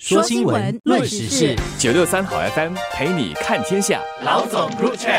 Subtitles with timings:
[0.00, 4.00] 说新闻，论时事，九六三好 FM 陪你看天下。
[4.24, 5.12] 老总入场。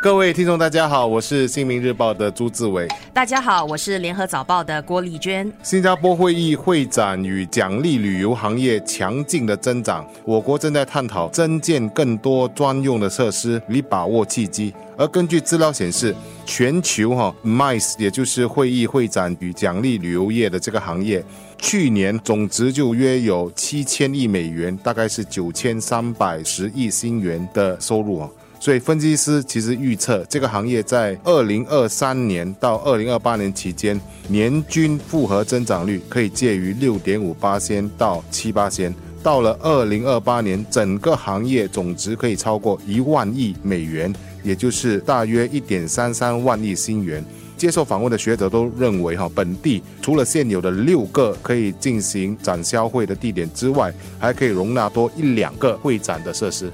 [0.00, 2.86] 各位听众，大家好，我是新民日报的朱志伟。
[3.12, 5.52] 大家好，我是联合早报的郭丽娟。
[5.64, 14.72] 新加坡会议会展与奖励旅游行业强劲的增长，我国正在探讨增建更多专用的设施，以把握契机。
[14.96, 16.14] 而根据资料显示，
[16.44, 21.24] 全球哈 MICE 也就是会议会展与奖励旅游业的这个行业，
[21.58, 28.28] 去年总值就约有七千亿美元，大概是九千三百十亿新元的收入啊。
[28.60, 38.94] 所以分析师其实预测，这个行业在二零二三年到二零二八年期间，年均复合增长率可以介于六点五八仙到七八仙。
[39.22, 47.24] 到了二零二八年，整个行业总值可以超过一万亿美元，也就是大约一点三三万亿新元。
[47.56, 56.70] 接受访问的学者都认为，哈，本地除了现有的六个可以进行展销会的地点之外，还可以容纳多一两个会展的设施。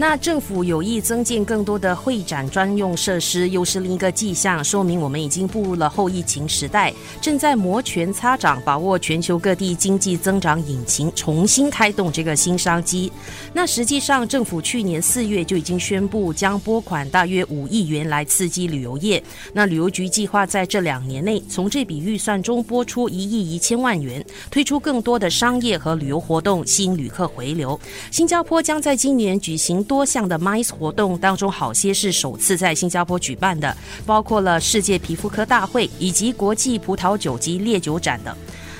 [0.00, 13.10] 那政府有意增建更多的会展专用设施，又是另一个迹象，说明我们已经步入了后疫情时代，正在摩拳擦掌，把握全球各地经济增长引擎，重新开动这个新商机。
[13.52, 19.20] 那实际上，政府去年四月就已经宣布将拨款大约五亿元来刺激旅游业。
[19.52, 27.76] 那旅游局计划在这两年内，从这笔预算中拨出一亿一千万元，推出更多的商业和旅游活动，吸引旅客回流。
[28.12, 29.84] 新加坡将在今年举行。
[29.88, 38.36] 多项的 MICE 活动当中，好些是首次在新加坡举办的，包括了世界皮肤科大会以及国际葡萄酒及烈酒展等。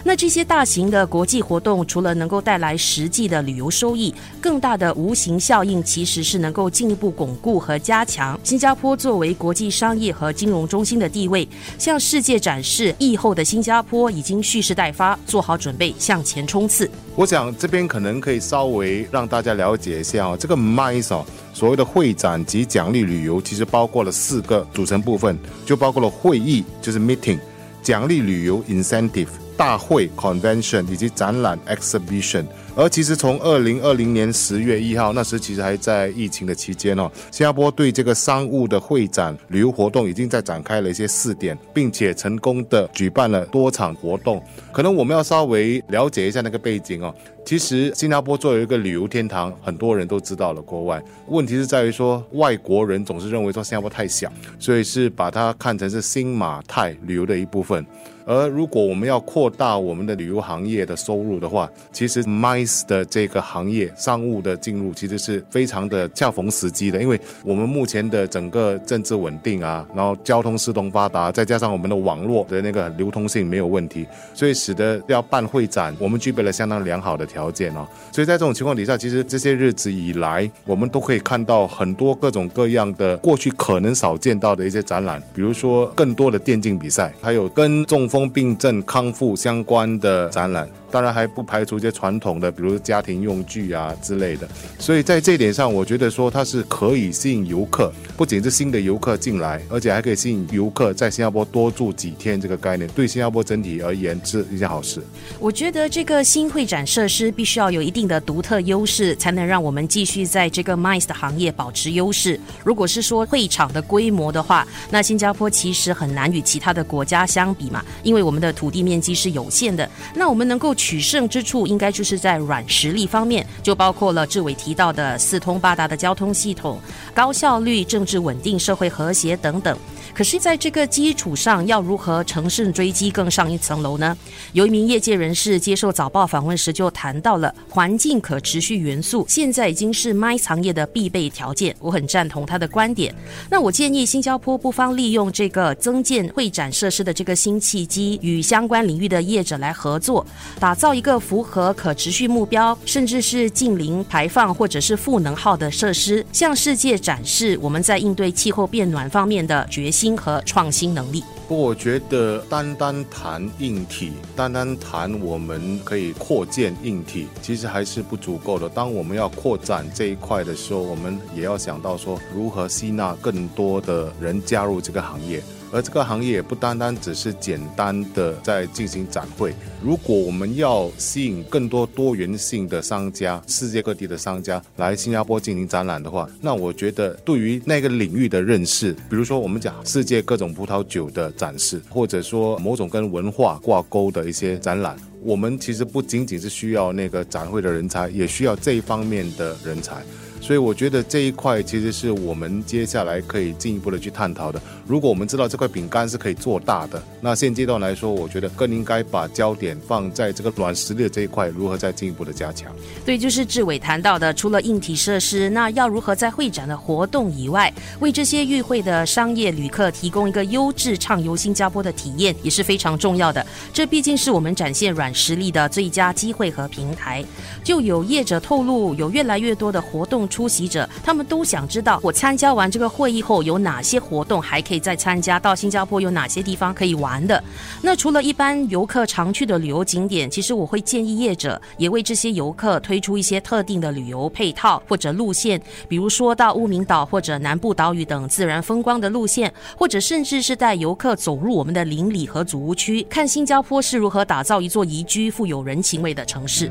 [0.08, 16.90] 那这些大型的国际活动，除了能够带来实际的旅游收益，更大的无形效应其实是能够进一步巩固和加强新加坡作为国际商业和金融中心的地位，向世界展示疫后的新加坡已经蓄势待发，做好准备向前冲刺。
[17.14, 27.38] 我想这边可能可以稍微让大家了解一下哦，这个 MICE 哦，所谓的会展及奖励旅游，其实包括了四个组成部分，就包括了会议，就是 meeting，
[27.82, 29.28] 奖励旅游 incentive。
[29.58, 32.44] 大会 convention 以及展览 exhibition，
[32.78, 44.40] 而其实从二零二零年十月一号那时其实还在疫情的期间哦，新加坡对这个商务的会展旅游活动已经在展开了一些试点，并且成功的举办了多场活动。
[44.70, 47.12] 可能我们要稍微了解一下那个背景哦。
[47.44, 50.62] 其实新加坡作为一个旅游天堂，很多人都知道了。
[50.62, 54.30] 国外问题是在于说，外国人总是认为说新加坡太小，
[54.60, 57.84] 所以是把它看成是新马泰旅游的一部分。
[58.26, 77.84] 而如果我们要扩大我们的旅游行业的收入的话，其实 My 的这个行业商务的进入其实是非常的恰逢时机的，因为我们目前的整个政治稳定啊，然后交通四通发达，再加上我们的网络的那个流通性没有问题，所以使得要办会展，我们具备了相当良好的条件哦。
[78.12, 88.28] 所以在这种情况底下，其实这些日子以来，我们都可以看到很多各种各样的过去可能少见到的一些展览，比如说更多的电竞比赛，还有跟中风。
[88.28, 90.68] 病症康复相关的展览。
[90.90, 94.48] 当然还不排除一些传统的，比如家庭用具啊之类的。
[94.78, 102.40] 所以在这一点上，我觉得说它是可以吸引游客，不仅是新的游客进来，而且还可以吸引游客在新加坡多住几天。
[102.40, 105.02] 这个概念对新加坡整体而言是一件好事。
[105.38, 112.38] 我觉得这个新会展设施必须要有一定的独特优势，才能让我们继续在这个 MICE 的行业保持优势。
[112.64, 119.88] 如果是说会场的规模的话，那新加坡其实很难与其他的国家相比嘛，因为我们的土地面积是有限的。
[120.14, 126.80] 那我们能够取胜之处，应该就是在软实力方面，就包括了志伟提到的四通八达的交通系统、
[127.12, 129.76] 高效率、政治稳定、社会和谐等等。
[130.18, 134.18] 可是，在这个基础上，要如何乘胜追击更上一层楼呢？
[134.52, 141.72] 有一名业界人士接受早报访问时就谈到了环境可持续元素，现在已经是 mi 行业的必备条件。
[141.78, 143.14] 我很赞同他的观点。
[143.48, 150.26] 那我建议新加坡不妨利用这个增建会展设施的这个新契机，与相关领域的业者来合作，
[150.58, 151.00] 打造一。
[151.00, 161.22] 个符合可持续目标，甚至是近零排放或者是负能耗的设施，向世界展示我们在应对气候变暖方面的决心和创新能力。
[161.48, 168.68] 不过，我觉得单单谈硬体，单单谈我们可以扩建硬体，其实还是不足够的。
[168.68, 175.42] 当我们要扩展这一块的时候，我们也要想到说，如何吸纳更多的人加入这个行业。
[175.72, 179.54] 而这个行业也不单单只是简单的在进行展会。
[179.82, 194.96] 如果我们要吸引更多多元性的商家，世界各地的商家来新加坡进行展览的话，那我觉得对于那个领域的认识，比如说我们讲世界各种葡萄酒的展示，或者说某种跟文化挂钩的一些展览。
[195.20, 199.96] 我们其实不仅仅是需要那个展会的人才，也需要这一方面的人才。
[200.40, 204.60] 所以我觉得这一块其实是我们接下来可以进一步的去探讨的。
[204.86, 212.74] 如果我们知道这块饼干是可以做大的，那现阶段来说，我觉得更应该把焦点放在这个软实力的这一块，如何再进一步的加强。
[213.04, 223.44] 对，就是志伟谈到的，除了硬体设施，那要如何在会展的活动以外，为这些与会的商业旅客提供一个优质畅游新加坡的体验，也是非常重要的。
[223.72, 227.24] 这毕竟是我们展现软实力的最佳机会和平台。
[227.62, 230.27] 就有业者透露，有越来越多的活动。
[230.28, 235.40] 出席者他们都想知道，我参加完这个会议后有哪些活动还可以再参加？
[235.40, 237.42] 到新加坡有哪些地方可以玩的？
[237.82, 256.70] 那除了一般游客常去的旅游景点，其实我会建议业者也为这些游客推出一些特定的旅游配套或者路线，比如说到乌名岛或者南部岛屿等自然风光的路线，或者甚至是带游客走入我们的邻里和祖屋区，看新加坡是如何打造一座宜居、富有人情味的城市。